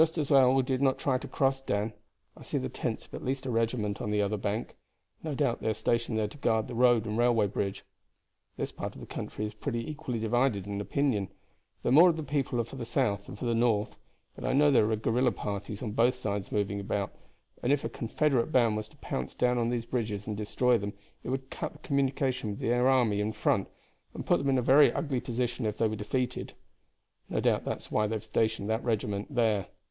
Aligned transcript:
"It 0.01 0.05
is 0.05 0.09
just 0.09 0.17
as 0.17 0.31
well 0.31 0.55
we 0.55 0.63
did 0.63 0.81
not 0.81 0.97
try 0.97 1.19
to 1.19 1.27
cross, 1.27 1.61
Dan. 1.61 1.93
I 2.35 2.41
see 2.41 2.57
the 2.57 2.69
tents 2.69 3.05
of 3.05 3.13
at 3.13 3.23
least 3.23 3.45
a 3.45 3.51
regiment 3.51 4.01
on 4.01 4.09
the 4.09 4.19
other 4.19 4.35
bank. 4.35 4.75
No 5.21 5.35
doubt 5.35 5.61
they 5.61 5.69
are 5.69 5.75
stationed 5.75 6.17
there 6.17 6.27
to 6.27 6.39
guard 6.39 6.67
the 6.67 6.73
road 6.73 7.05
and 7.05 7.19
railway 7.19 7.45
bridge. 7.45 7.83
This 8.57 8.71
part 8.71 8.95
of 8.95 9.01
the 9.01 9.05
country 9.05 9.45
is 9.45 9.53
pretty 9.53 9.87
equally 9.87 10.17
divided 10.17 10.65
in 10.65 10.81
opinion, 10.81 11.27
though 11.83 11.91
more 11.91 12.09
of 12.09 12.17
the 12.17 12.23
people 12.23 12.59
are 12.59 12.63
for 12.63 12.77
the 12.77 12.83
South 12.83 13.27
than 13.27 13.35
for 13.35 13.45
the 13.45 13.53
North; 13.53 13.95
but 14.33 14.43
I 14.43 14.53
know 14.53 14.71
there 14.71 14.89
are 14.89 14.95
guerrilla 14.95 15.31
parties 15.31 15.83
on 15.83 15.91
both 15.91 16.15
sides 16.15 16.51
moving 16.51 16.79
about, 16.79 17.13
and 17.61 17.71
if 17.71 17.83
a 17.83 17.87
Confederate 17.89 18.51
band 18.51 18.75
was 18.77 18.89
to 18.89 18.97
pounce 18.97 19.35
down 19.35 19.59
on 19.59 19.69
these 19.69 19.85
bridges 19.85 20.25
and 20.25 20.35
destroy 20.35 20.79
them 20.79 20.93
it 21.23 21.29
would 21.29 21.51
cut 21.51 21.73
the 21.73 21.77
communication 21.77 22.49
with 22.49 22.59
their 22.59 22.87
army 22.89 23.21
in 23.21 23.33
front, 23.33 23.67
and 24.15 24.25
put 24.25 24.39
them 24.39 24.49
in 24.49 24.57
a 24.57 24.63
very 24.63 24.91
ugly 24.91 25.19
position 25.21 25.63
if 25.67 25.77
they 25.77 25.87
were 25.87 25.95
defeated. 25.95 26.53
No 27.29 27.39
doubt 27.39 27.65
that's 27.65 27.91
why 27.91 28.07
they 28.07 28.15
have 28.15 28.23
stationed 28.23 28.67
that 28.67 28.83
regiment 28.83 29.35
there. 29.35 29.67